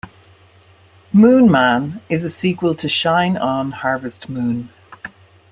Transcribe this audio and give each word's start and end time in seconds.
Moon 1.13 1.51
Man" 1.51 2.01
is 2.09 2.23
a 2.23 2.31
sequel 2.31 2.73
to 2.73 2.89
"Shine 2.89 3.37
on, 3.37 3.71
Harvest 3.71 4.29
Moon. 4.29 4.69